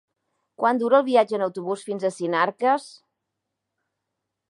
Quant 0.63 0.79
dura 0.83 1.01
el 1.01 1.05
viatge 1.09 1.37
en 1.39 1.45
autobús 1.47 1.85
fins 1.91 2.07
a 2.07 2.13
Sinarques? 2.17 2.91